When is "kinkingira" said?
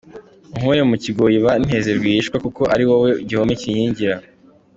3.61-4.15